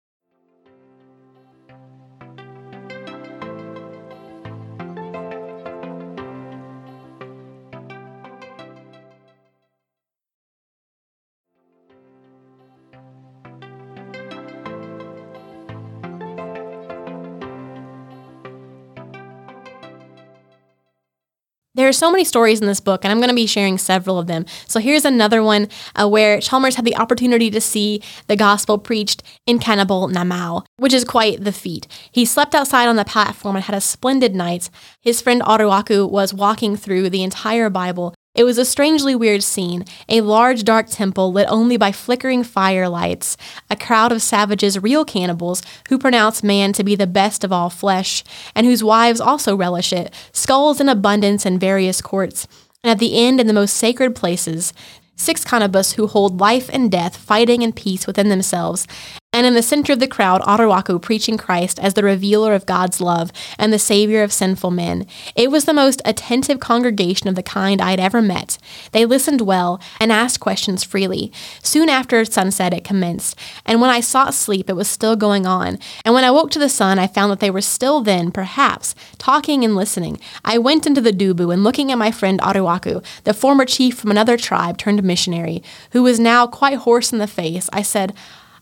[21.87, 24.19] There are so many stories in this book, and I'm going to be sharing several
[24.19, 24.45] of them.
[24.67, 29.23] So here's another one uh, where Chalmers had the opportunity to see the gospel preached
[29.45, 31.87] in Cannibal Namao, which is quite the feat.
[32.11, 34.69] He slept outside on the platform and had a splendid night.
[35.01, 39.83] His friend Aruaku was walking through the entire Bible it was a strangely weird scene.
[40.07, 43.35] A large dark temple lit only by flickering firelights,
[43.69, 47.71] a crowd of savages, real cannibals, who pronounce man to be the best of all
[47.71, 48.23] flesh,
[48.53, 52.47] and whose wives also relish it, skulls in abundance in various courts.
[52.83, 54.71] And at the end, in the most sacred places,
[55.15, 58.87] six cannibus who hold life and death, fighting in peace within themselves,
[59.33, 62.99] and in the center of the crowd, Aruaku preaching Christ as the revealer of God's
[62.99, 65.05] love and the savior of sinful men.
[65.35, 68.57] It was the most attentive congregation of the kind I had ever met.
[68.93, 71.31] They listened well and asked questions freely.
[71.61, 75.77] Soon after sunset, it commenced, and when I sought sleep, it was still going on.
[76.03, 78.95] And when I woke to the sun, I found that they were still then, perhaps,
[79.19, 80.19] talking and listening.
[80.45, 84.09] I went into the dubu, and looking at my friend Aruaku, the former chief from
[84.09, 85.61] another tribe turned missionary,
[85.91, 88.15] who was now quite hoarse in the face, I said,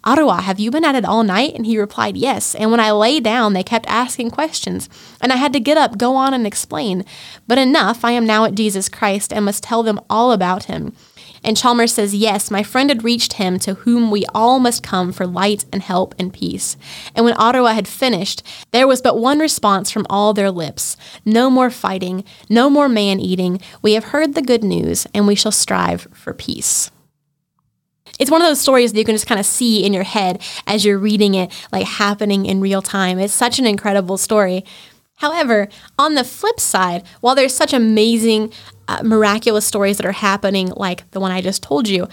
[0.08, 1.56] Ottawa, have you been at it all night?
[1.56, 2.54] And he replied, Yes.
[2.54, 4.88] And when I lay down, they kept asking questions,
[5.20, 7.04] and I had to get up, go on, and explain.
[7.48, 10.94] But enough, I am now at Jesus Christ and must tell them all about him.
[11.44, 15.12] And Chalmers says, Yes, my friend had reached him to whom we all must come
[15.12, 16.78] for light and help and peace.
[17.16, 21.50] And when Ottawa had finished, there was but one response from all their lips No
[21.50, 23.60] more fighting, no more man eating.
[23.82, 26.92] We have heard the good news, and we shall strive for peace
[28.20, 30.42] it's one of those stories that you can just kind of see in your head
[30.68, 33.20] as you're reading it, like happening in real time.
[33.20, 34.64] It's such an incredible story.
[35.18, 38.52] However, on the flip side, while there's such amazing,
[38.88, 42.08] uh, miraculous stories that are happening, like the one I just told you,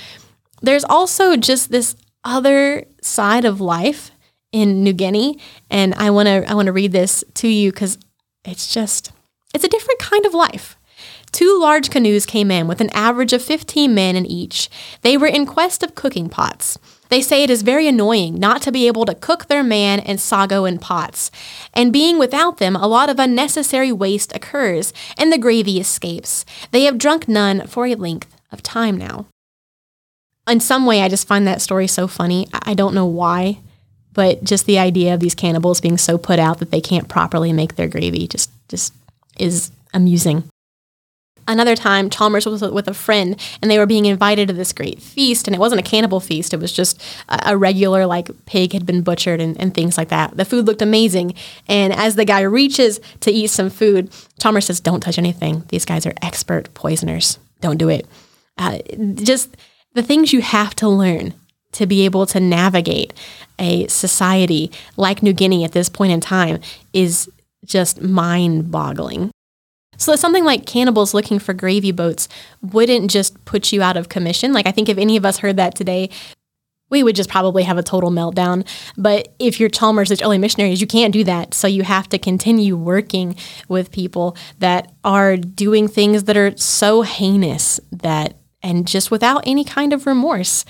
[0.61, 4.13] there's also just this other side of life
[4.53, 5.39] in New Guinea,
[5.71, 7.99] and I want to I want to read this to you because
[8.45, 9.11] it's just
[9.55, 10.77] it's a different kind of life.
[11.33, 14.69] Two large canoes came in with an average of 15 men in each.
[15.01, 16.79] They were in quest of cooking pots.
[17.09, 20.21] They say it is very annoying not to be able to cook their man and
[20.21, 21.31] sago in pots.
[21.73, 26.45] And being without them, a lot of unnecessary waste occurs, and the gravy escapes.
[26.71, 29.27] They have drunk none for a length of time now.
[30.47, 32.47] In some way, I just find that story so funny.
[32.53, 33.59] I don't know why,
[34.13, 37.53] but just the idea of these cannibals being so put out that they can't properly
[37.53, 38.93] make their gravy just, just
[39.39, 40.45] is amusing.
[41.49, 45.01] Another time, Chalmers was with a friend, and they were being invited to this great
[45.01, 45.47] feast.
[45.47, 49.03] And it wasn't a cannibal feast; it was just a, regular, like pig had been
[49.03, 50.37] butchered and, and things like that.
[50.37, 51.35] The food looked amazing.
[51.69, 55.65] And as the guy reaches to eat some food, Chalmers says, "Don't touch anything.
[55.69, 57.39] These guys are expert poisoners.
[57.61, 58.07] Don't do it."
[58.59, 58.79] Uh,
[59.15, 59.57] just
[59.95, 61.35] the things you have to learn
[61.73, 63.13] to be able to navigate
[63.59, 66.61] a society like New Guinea at this point in time
[66.93, 67.31] is
[67.65, 69.31] just mind-boggling.
[70.03, 72.29] So something like cannibals looking for gravy boats
[72.61, 74.53] wouldn't just put you out of commission.
[74.53, 76.11] Like I think if any of us heard that today,
[76.91, 78.67] we would just probably have a total meltdown.
[78.99, 81.55] But if you're Chalmers, such early missionaries, you can't do that.
[81.55, 83.37] So you have to continue working
[83.69, 89.65] with people that are doing things that are so heinous that and just without any
[89.65, 90.65] kind of remorse.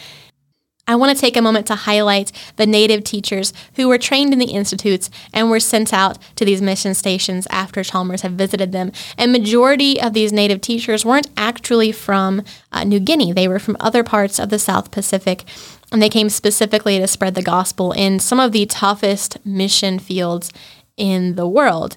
[0.92, 4.38] I want to take a moment to highlight the native teachers who were trained in
[4.38, 8.92] the institutes and were sent out to these mission stations after Chalmers had visited them.
[9.16, 13.78] And majority of these native teachers weren't actually from uh, New Guinea; they were from
[13.80, 15.44] other parts of the South Pacific.
[15.90, 20.52] And they came specifically to spread the gospel in some of the toughest mission fields
[20.98, 21.96] in the world.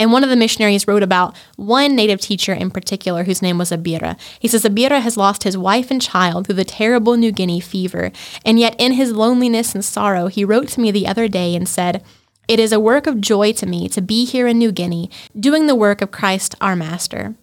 [0.00, 3.70] And one of the missionaries wrote about one native teacher in particular whose name was
[3.70, 4.18] Abira.
[4.38, 8.10] He says Abira has lost his wife and child through the terrible New Guinea fever.
[8.42, 11.68] And yet, in his loneliness and sorrow, he wrote to me the other day and
[11.68, 12.02] said,
[12.48, 15.66] It is a work of joy to me to be here in New Guinea, doing
[15.66, 17.34] the work of Christ our Master.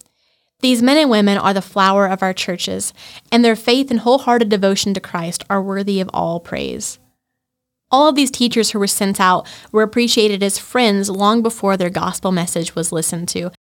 [0.61, 2.91] These men and women are the flower of our churches,
[3.31, 6.97] and their faith and wholehearted devotion to Christ are worthy of all praise.
[7.89, 11.89] All of these teachers who were sent out were appreciated as friends long before their
[11.89, 13.51] gospel message was listened to.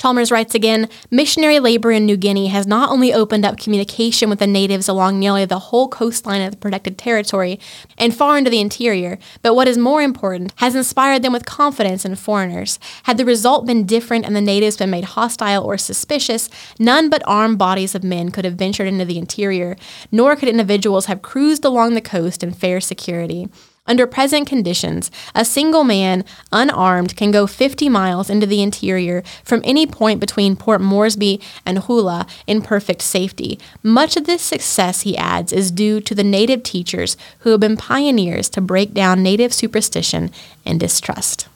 [0.00, 4.38] Chalmers writes again missionary labor in New Guinea has not only opened up communication with
[4.38, 7.58] the natives along nearly the whole coastline of the protected territory
[7.98, 12.04] and far into the interior, but what is more important, has inspired them with confidence
[12.04, 12.78] in foreigners.
[13.02, 17.22] Had the result been different and the natives been made hostile or suspicious, none but
[17.26, 19.76] armed bodies of men could have ventured into the interior,
[20.12, 23.48] nor could individuals have cruised along the coast in fair security.
[23.88, 29.62] Under present conditions, a single man, unarmed, can go 50 miles into the interior from
[29.64, 33.58] any point between Port Moresby and Hula in perfect safety.
[33.82, 37.78] Much of this success, he adds, is due to the native teachers who have been
[37.78, 40.30] pioneers to break down native superstition
[40.66, 41.48] and distrust.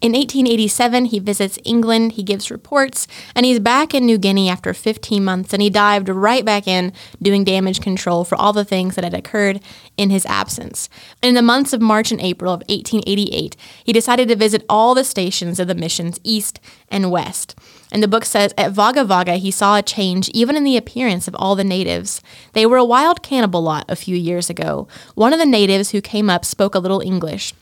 [0.00, 4.72] In 1887, he visits England, he gives reports, and he's back in New Guinea after
[4.72, 8.94] 15 months, and he dived right back in doing damage control for all the things
[8.94, 9.60] that had occurred
[9.98, 10.88] in his absence.
[11.22, 15.04] In the months of March and April of 1888, he decided to visit all the
[15.04, 17.54] stations of the missions east and west.
[17.92, 21.28] And the book says at Vaga Vaga, he saw a change even in the appearance
[21.28, 22.22] of all the natives.
[22.54, 24.88] They were a wild cannibal lot a few years ago.
[25.14, 27.52] One of the natives who came up spoke a little English.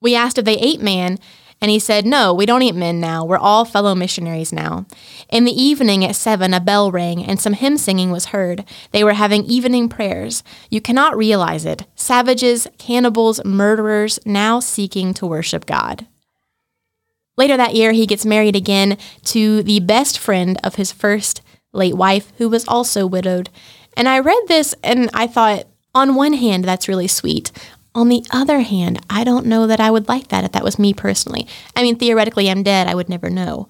[0.00, 1.18] We asked if they ate man,
[1.60, 3.24] and he said, No, we don't eat men now.
[3.24, 4.86] We're all fellow missionaries now.
[5.28, 8.64] In the evening at seven, a bell rang and some hymn singing was heard.
[8.92, 10.42] They were having evening prayers.
[10.70, 11.86] You cannot realize it.
[11.94, 16.06] Savages, cannibals, murderers, now seeking to worship God.
[17.38, 21.42] Later that year, he gets married again to the best friend of his first
[21.72, 23.50] late wife, who was also widowed.
[23.96, 27.50] And I read this and I thought, on one hand, that's really sweet.
[27.96, 30.78] On the other hand, I don't know that I would like that if that was
[30.78, 31.48] me personally.
[31.74, 33.68] I mean, theoretically, I'm dead, I would never know.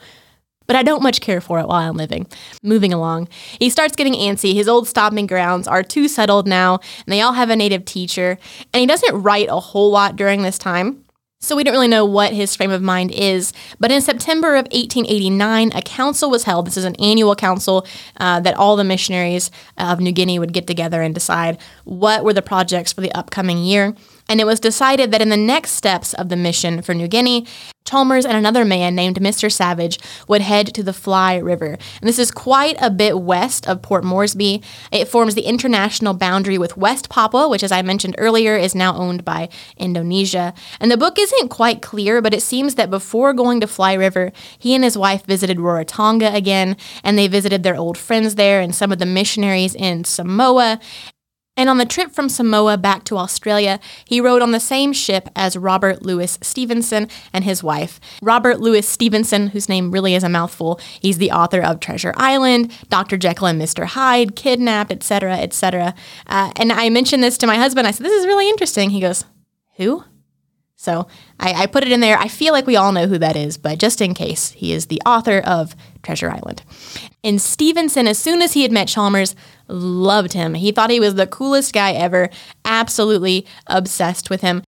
[0.66, 2.26] But I don't much care for it while I'm living.
[2.60, 3.28] Moving along,
[3.60, 4.52] he starts getting antsy.
[4.52, 8.36] His old stomping grounds are too settled now, and they all have a native teacher.
[8.74, 11.04] And he doesn't write a whole lot during this time.
[11.38, 13.52] So we don't really know what his frame of mind is.
[13.78, 16.66] But in September of 1889, a council was held.
[16.66, 17.86] This is an annual council
[18.16, 22.32] uh, that all the missionaries of New Guinea would get together and decide what were
[22.32, 23.94] the projects for the upcoming year
[24.28, 27.46] and it was decided that in the next steps of the mission for New Guinea,
[27.86, 29.50] Chalmers and another man named Mr.
[29.50, 31.78] Savage would head to the Fly River.
[32.00, 34.62] And this is quite a bit west of Port Moresby.
[34.90, 38.96] It forms the international boundary with West Papua, which, as I mentioned earlier, is now
[38.96, 40.52] owned by Indonesia.
[40.80, 44.32] And the book isn't quite clear, but it seems that before going to Fly River,
[44.58, 48.74] he and his wife visited Rarotonga again, and they visited their old friends there and
[48.74, 50.80] some of the missionaries in Samoa.
[51.56, 55.28] And on the trip from Samoa back to Australia, he rode on the same ship
[55.34, 57.98] as Robert Louis Stevenson and his wife.
[58.20, 62.72] Robert Louis Stevenson, whose name really is a mouthful, he's the author of Treasure Island,
[62.90, 63.16] Dr.
[63.16, 63.86] Jekyll and Mr.
[63.86, 65.94] Hyde, Kidnapped, etc., etc.
[66.26, 67.86] Uh, and I mentioned this to my husband.
[67.86, 68.90] I said, This is really interesting.
[68.90, 69.24] He goes,
[69.76, 70.04] Who?
[70.78, 71.08] So
[71.40, 72.18] I, I, put it in there.
[72.18, 74.86] I feel like we all know who that is, but just in case, he is
[74.86, 75.74] the author of
[76.06, 76.62] Treasure Island.
[77.24, 79.34] And Stevenson, as soon as he had met Chalmers,
[79.66, 80.54] loved him.
[80.54, 82.30] He thought he was the coolest guy ever,
[82.64, 84.62] absolutely obsessed with him.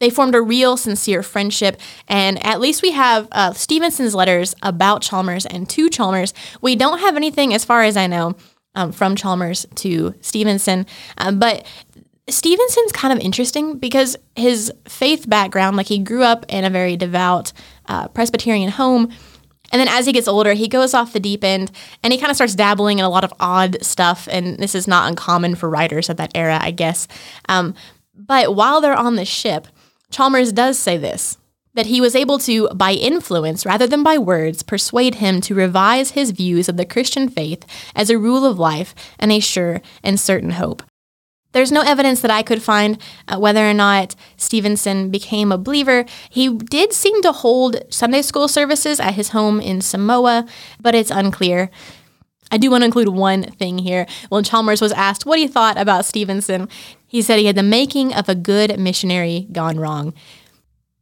[0.00, 5.00] They formed a real, sincere friendship, and at least we have uh, Stevenson's letters about
[5.00, 6.34] Chalmers and to Chalmers.
[6.60, 8.34] We don't have anything, as far as I know,
[8.74, 10.84] um, from Chalmers to Stevenson,
[11.16, 11.64] um, but
[12.28, 16.96] Stevenson's kind of interesting because his faith background, like he grew up in a very
[16.96, 17.52] devout
[17.86, 19.10] uh, Presbyterian home.
[19.74, 21.72] And then as he gets older, he goes off the deep end
[22.04, 24.28] and he kind of starts dabbling in a lot of odd stuff.
[24.30, 27.08] And this is not uncommon for writers of that era, I guess.
[27.48, 27.74] Um,
[28.14, 29.66] but while they're on the ship,
[30.10, 31.38] Chalmers does say this
[31.74, 36.12] that he was able to, by influence rather than by words, persuade him to revise
[36.12, 40.20] his views of the Christian faith as a rule of life and a sure and
[40.20, 40.84] certain hope.
[41.54, 46.04] There's no evidence that I could find uh, whether or not Stevenson became a believer.
[46.28, 50.46] He did seem to hold Sunday school services at his home in Samoa,
[50.80, 51.70] but it's unclear.
[52.50, 54.06] I do want to include one thing here.
[54.28, 56.68] When Chalmers was asked what he thought about Stevenson,
[57.06, 60.12] he said he had the making of a good missionary gone wrong.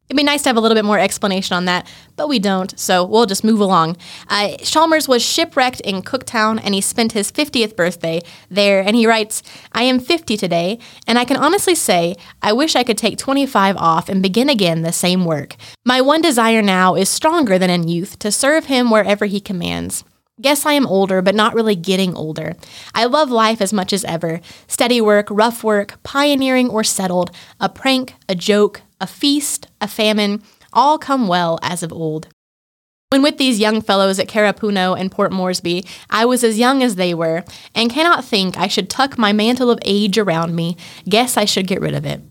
[0.08, 1.86] It'd be nice to have a little bit more explanation on that,
[2.16, 3.96] but we don't, so we'll just move along.
[4.28, 8.82] Uh, Chalmers was shipwrecked in Cooktown and he spent his 50th birthday there.
[8.82, 9.42] And he writes,
[9.72, 13.76] I am 50 today, and I can honestly say I wish I could take 25
[13.78, 15.56] off and begin again the same work.
[15.84, 20.04] My one desire now is stronger than in youth to serve him wherever he commands.
[20.40, 22.54] Guess I am older, but not really getting older.
[22.94, 24.40] I love life as much as ever.
[24.66, 27.30] Steady work, rough work, pioneering or settled,
[27.60, 30.42] a prank, a joke, a feast, a famine,
[30.72, 32.28] all come well as of old.
[33.10, 36.94] When with these young fellows at Kerepunu and Port Moresby, I was as young as
[36.94, 37.44] they were,
[37.74, 40.78] and cannot think I should tuck my mantle of age around me.
[41.06, 42.22] Guess I should get rid of it.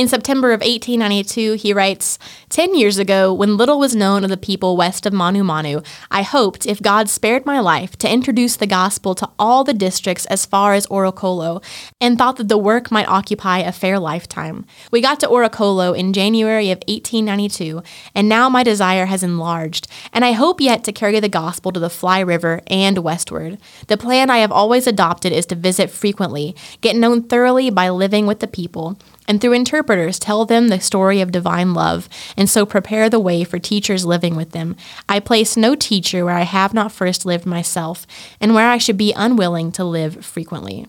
[0.00, 4.38] In September of 1892, he writes Ten years ago, when little was known of the
[4.38, 8.66] people west of Manu Manu, I hoped, if God spared my life, to introduce the
[8.66, 11.62] gospel to all the districts as far as Orokolo,
[12.00, 14.64] and thought that the work might occupy a fair lifetime.
[14.90, 17.82] We got to Orokolo in January of 1892,
[18.14, 21.80] and now my desire has enlarged, and I hope yet to carry the gospel to
[21.80, 23.58] the Fly River and westward.
[23.88, 28.26] The plan I have always adopted is to visit frequently, get known thoroughly by living
[28.26, 28.96] with the people
[29.30, 33.44] and through interpreters tell them the story of divine love, and so prepare the way
[33.44, 34.74] for teachers living with them.
[35.08, 38.08] I place no teacher where I have not first lived myself,
[38.40, 40.88] and where I should be unwilling to live frequently.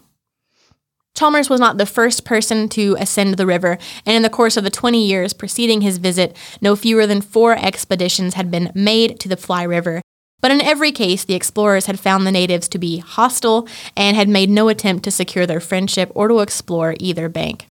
[1.15, 3.77] Chalmers was not the first person to ascend the river,
[4.07, 7.55] and in the course of the 20 years preceding his visit, no fewer than four
[7.55, 10.01] expeditions had been made to the Fly River.
[10.41, 14.27] But in every case, the explorers had found the natives to be hostile and had
[14.27, 17.67] made no attempt to secure their friendship or to explore either bank.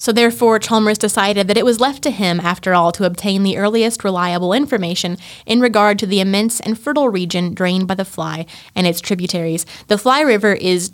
[0.00, 3.58] So therefore, Chalmers decided that it was left to him, after all, to obtain the
[3.58, 8.46] earliest reliable information in regard to the immense and fertile region drained by the Fly
[8.74, 9.66] and its tributaries.
[9.88, 10.92] The Fly River is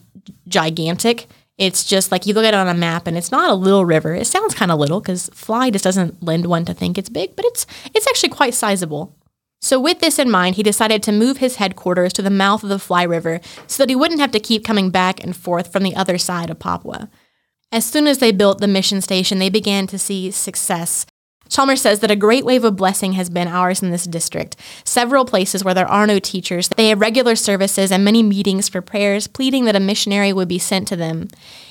[0.49, 1.29] gigantic.
[1.57, 3.85] It's just like you look at it on a map, and it's not a little
[3.85, 4.13] river.
[4.13, 7.37] It sounds kind of little because Fly just doesn't lend one to think it's big,
[7.37, 9.15] but it's it's actually quite sizable.
[9.61, 12.71] So, with this in mind, he decided to move his headquarters to the mouth of
[12.71, 15.85] the Fly River so that he wouldn't have to keep coming back and forth from
[15.85, 17.09] the other side of Papua.
[17.73, 21.05] As soon as they built the mission station, they began to see success.
[21.49, 24.57] Chalmers says that a great wave of blessing has been ours in this district.
[24.85, 28.81] Several places where there are no teachers, they have regular services and many meetings for
[28.81, 31.29] prayers, pleading that a missionary would be sent to them.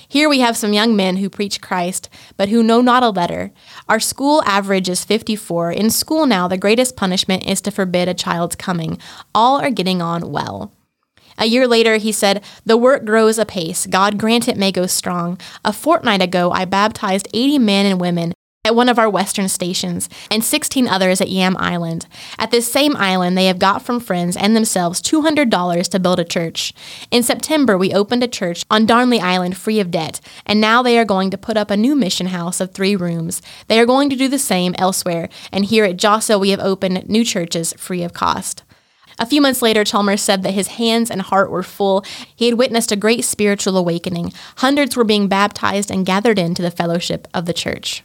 [0.07, 3.51] Here we have some young men who preach Christ, but who know not a letter.
[3.89, 5.71] Our school average is 54.
[5.71, 8.97] In school now, the greatest punishment is to forbid a child's coming.
[9.33, 10.71] All are getting on well.
[11.37, 13.85] A year later, he said, The work grows apace.
[13.87, 15.39] God grant it may go strong.
[15.63, 18.33] A fortnight ago, I baptized 80 men and women
[18.65, 22.07] at one of our western stations and 16 others at Yam Island.
[22.39, 26.25] At this same island, they have got from friends and themselves $200 to build a
[26.25, 26.73] church.
[27.11, 30.97] In September, we opened a church on Darnley Island free of debt, and now they
[30.97, 33.41] are going to put up a new mission house of three rooms.
[33.67, 37.07] They are going to do the same elsewhere, and here at Jossa, we have opened
[37.07, 38.63] new churches free of cost.
[39.19, 42.03] A few months later, Chalmers said that his hands and heart were full.
[42.35, 44.33] He had witnessed a great spiritual awakening.
[44.57, 48.03] Hundreds were being baptized and gathered into the fellowship of the church.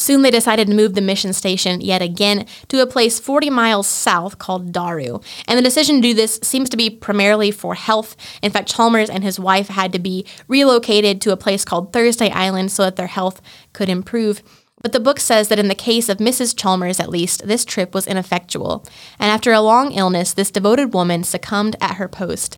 [0.00, 3.86] Soon they decided to move the mission station yet again to a place 40 miles
[3.86, 5.20] south called Daru.
[5.46, 8.16] And the decision to do this seems to be primarily for health.
[8.40, 12.30] In fact, Chalmers and his wife had to be relocated to a place called Thursday
[12.30, 13.42] Island so that their health
[13.74, 14.42] could improve.
[14.80, 16.56] But the book says that in the case of Mrs.
[16.56, 18.84] Chalmers, at least, this trip was ineffectual,
[19.18, 22.56] and after a long illness, this devoted woman succumbed at her post.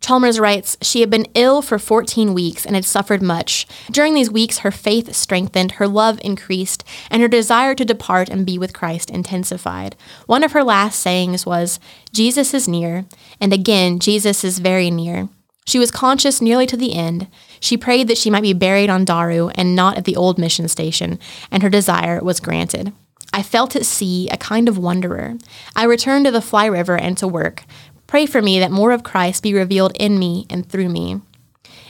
[0.00, 3.66] Chalmers writes, She had been ill for 14 weeks and had suffered much.
[3.90, 8.46] During these weeks, her faith strengthened, her love increased, and her desire to depart and
[8.46, 9.96] be with Christ intensified.
[10.26, 11.80] One of her last sayings was,
[12.12, 13.06] Jesus is near,
[13.40, 15.28] and again, Jesus is very near.
[15.66, 17.26] She was conscious nearly to the end.
[17.58, 20.68] She prayed that she might be buried on Daru and not at the old mission
[20.68, 21.18] station,
[21.50, 22.92] and her desire was granted.
[23.32, 25.36] I felt at sea, a kind of wanderer.
[25.74, 27.64] I returned to the Fly River and to work.
[28.06, 31.20] Pray for me that more of Christ be revealed in me and through me.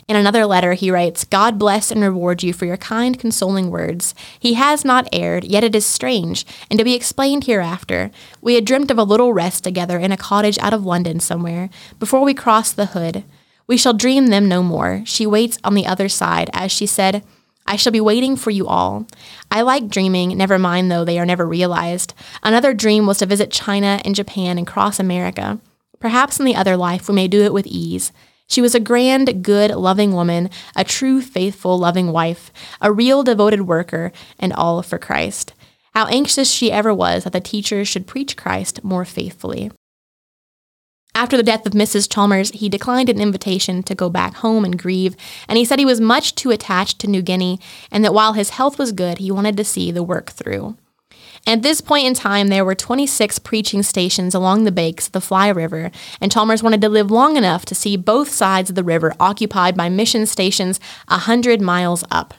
[0.09, 4.15] In another letter, he writes, God bless and reward you for your kind, consoling words.
[4.39, 8.11] He has not erred, yet it is strange, and to be explained hereafter.
[8.41, 11.69] We had dreamt of a little rest together in a cottage out of London somewhere,
[11.99, 13.25] before we crossed the hood.
[13.67, 15.03] We shall dream them no more.
[15.05, 17.23] She waits on the other side, as she said,
[17.67, 19.07] I shall be waiting for you all.
[19.51, 22.15] I like dreaming, never mind though they are never realized.
[22.43, 25.59] Another dream was to visit China and Japan and cross America.
[25.99, 28.13] Perhaps in the other life we may do it with ease.
[28.47, 33.63] She was a grand, good, loving woman, a true, faithful, loving wife, a real devoted
[33.63, 35.53] worker, and all for Christ.
[35.95, 39.73] How anxious she ever was that the teachers should preach Christ more faithfully.
[41.17, 42.13] After the death of Mrs.
[42.13, 45.17] Chalmers, he declined an invitation to go back home and grieve,
[45.49, 47.59] and he said he was much too attached to New Guinea
[47.91, 50.77] and that while his health was good, he wanted to see the work through.
[51.47, 55.23] At this point in time, there were 26 preaching stations along the banks of the
[55.23, 55.91] Fly River,
[56.21, 59.75] and Chalmers wanted to live long enough to see both sides of the river occupied
[59.75, 62.35] by mission stations a hundred miles up.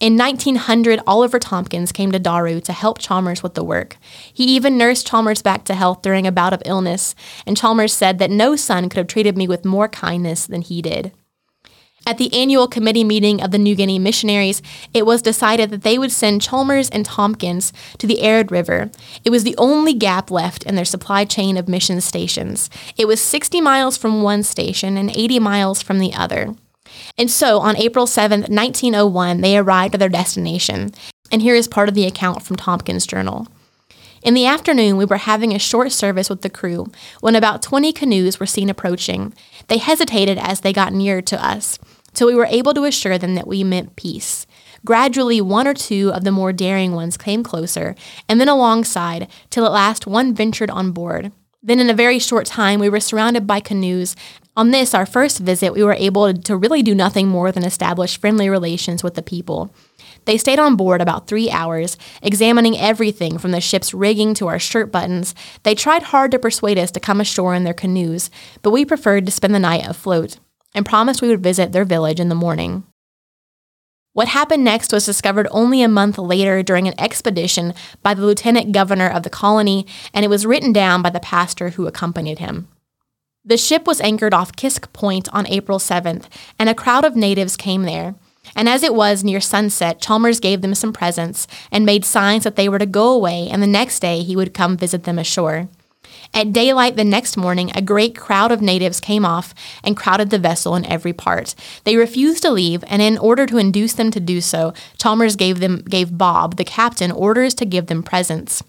[0.00, 3.96] In 1900, Oliver Tomkins came to Daru to help Chalmers with the work.
[4.32, 7.14] He even nursed Chalmers back to health during a bout of illness,
[7.46, 10.82] and Chalmers said that no son could have treated me with more kindness than he
[10.82, 11.12] did.
[12.08, 14.62] At the annual committee meeting of the New Guinea missionaries,
[14.94, 18.92] it was decided that they would send Chalmers and Tomkins to the Arid River.
[19.24, 22.70] It was the only gap left in their supply chain of mission stations.
[22.96, 26.54] It was 60 miles from one station and 80 miles from the other.
[27.18, 30.92] And so on April 7, 1901, they arrived at their destination.
[31.30, 33.48] And here is part of the account from Tomkins' journal.
[34.22, 36.86] In the afternoon, we were having a short service with the crew
[37.20, 39.32] when about 20 canoes were seen approaching.
[39.68, 41.78] They hesitated as they got nearer to us,
[42.12, 44.46] till we were able to assure them that we meant peace.
[44.84, 47.94] Gradually, one or two of the more daring ones came closer,
[48.28, 51.30] and then alongside, till at last one ventured on board.
[51.62, 54.14] Then, in a very short time, we were surrounded by canoes,
[54.56, 58.18] on this, our first visit, we were able to really do nothing more than establish
[58.18, 59.70] friendly relations with the people.
[60.24, 64.58] They stayed on board about three hours, examining everything from the ship's rigging to our
[64.58, 65.34] shirt buttons.
[65.62, 68.30] They tried hard to persuade us to come ashore in their canoes,
[68.62, 70.38] but we preferred to spend the night afloat
[70.74, 72.84] and promised we would visit their village in the morning.
[74.14, 78.72] What happened next was discovered only a month later during an expedition by the lieutenant
[78.72, 82.68] governor of the colony, and it was written down by the pastor who accompanied him.
[83.48, 86.24] The ship was anchored off Risk Point on April 7th,
[86.58, 88.16] and a crowd of natives came there.
[88.56, 92.56] And as it was near sunset, Chalmers gave them some presents and made signs that
[92.56, 95.68] they were to go away, and the next day he would come visit them ashore.
[96.34, 100.40] At daylight the next morning, a great crowd of natives came off and crowded the
[100.40, 101.54] vessel in every part.
[101.84, 105.60] They refused to leave, and in order to induce them to do so, Chalmers gave
[105.60, 108.64] them gave Bob, the captain, orders to give them presents.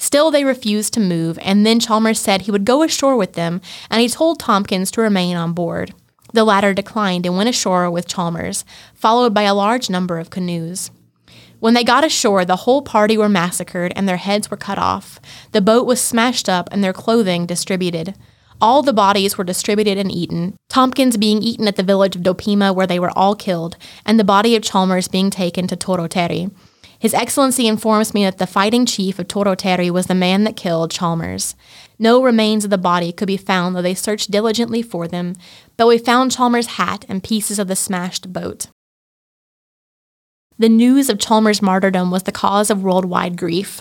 [0.00, 3.60] Still, they refused to move, and then Chalmers said he would go ashore with them,
[3.90, 5.92] and he told Tomkins to remain on board.
[6.32, 10.90] The latter declined and went ashore with Chalmers, followed by a large number of canoes.
[11.58, 15.20] When they got ashore, the whole party were massacred and their heads were cut off.
[15.52, 18.14] The boat was smashed up and their clothing distributed.
[18.58, 22.74] All the bodies were distributed and eaten, Tomkins being eaten at the village of Dopima,
[22.74, 23.76] where they were all killed,
[24.06, 26.50] and the body of Chalmers being taken to Toroteri.
[27.00, 30.90] His Excellency informs me that the fighting chief of Toroteri was the man that killed
[30.90, 31.56] Chalmers.
[31.98, 35.34] No remains of the body could be found, though they searched diligently for them,
[35.78, 38.66] but we found Chalmers' hat and pieces of the smashed boat.
[40.58, 43.80] The news of Chalmers' martyrdom was the cause of worldwide grief.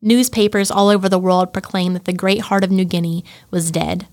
[0.00, 4.06] Newspapers all over the world proclaimed that the great heart of New Guinea was dead.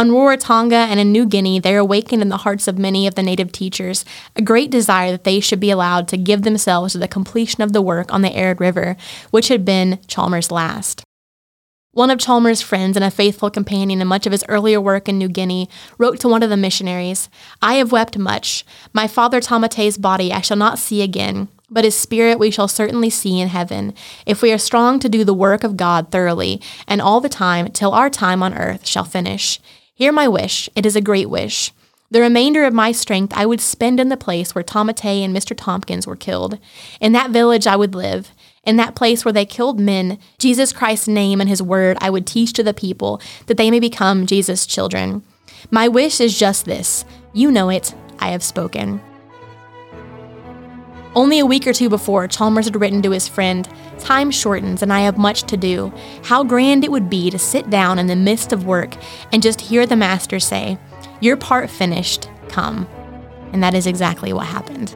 [0.00, 3.22] On Rarotonga and in New Guinea, there awakened in the hearts of many of the
[3.22, 4.04] native teachers
[4.36, 7.72] a great desire that they should be allowed to give themselves to the completion of
[7.72, 8.96] the work on the Arid River,
[9.32, 11.02] which had been Chalmers' last.
[11.90, 15.18] One of Chalmers' friends and a faithful companion in much of his earlier work in
[15.18, 15.68] New Guinea
[15.98, 17.28] wrote to one of the missionaries
[17.60, 18.64] I have wept much.
[18.92, 23.10] My father Tamate's body I shall not see again, but his spirit we shall certainly
[23.10, 23.94] see in heaven,
[24.26, 27.72] if we are strong to do the work of God thoroughly, and all the time
[27.72, 29.58] till our time on earth shall finish.
[29.98, 31.72] Hear my wish, it is a great wish.
[32.12, 35.56] The remainder of my strength I would spend in the place where Tamate and Mr.
[35.56, 36.60] Tomkins were killed.
[37.00, 38.30] In that village I would live.
[38.62, 42.28] In that place where they killed men, Jesus Christ's name and his word I would
[42.28, 45.24] teach to the people, that they may become Jesus' children.
[45.68, 49.00] My wish is just this you know it, I have spoken.
[51.18, 54.92] Only a week or two before, Chalmers had written to his friend, Time shortens and
[54.92, 55.92] I have much to do.
[56.22, 58.96] How grand it would be to sit down in the midst of work
[59.32, 60.78] and just hear the Master say,
[61.20, 62.86] Your part finished, come.
[63.52, 64.94] And that is exactly what happened.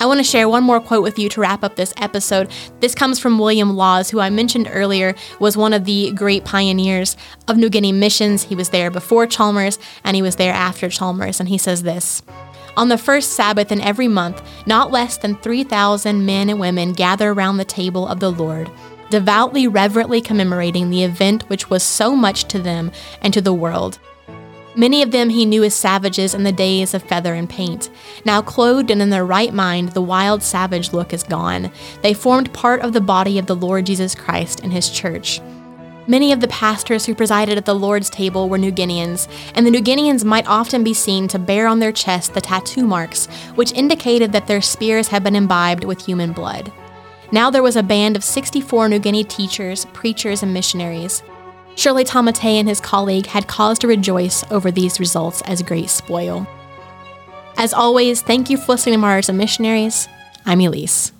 [0.00, 2.50] I want to share one more quote with you to wrap up this episode.
[2.80, 7.16] This comes from William Lawes, who I mentioned earlier was one of the great pioneers
[7.46, 8.42] of New Guinea missions.
[8.42, 11.38] He was there before Chalmers and he was there after Chalmers.
[11.38, 12.22] And he says this
[12.76, 17.30] On the first Sabbath in every month, not less than 3,000 men and women gather
[17.30, 18.70] around the table of the Lord
[19.10, 22.90] devoutly, reverently commemorating the event which was so much to them
[23.22, 24.00] and to the world.
[24.76, 27.90] Many of them he knew as savages in the days of feather and paint.
[28.24, 31.70] Now, clothed and in their right mind, the wild savage look is gone.
[32.02, 35.40] They formed part of the body of the Lord Jesus Christ and his church.
[36.06, 39.70] Many of the pastors who presided at the Lord's table were New Guineans, and the
[39.70, 43.72] New Guineans might often be seen to bear on their chests the tattoo marks, which
[43.72, 46.70] indicated that their spears had been imbibed with human blood.
[47.32, 51.22] Now there was a band of 64 New Guinea teachers, preachers, and missionaries.
[51.76, 56.46] Surely Tamate and his colleague had cause to rejoice over these results as great spoil.
[57.56, 60.08] As always, thank you for listening to Martyrs and Missionaries.
[60.46, 61.12] I'm Elise.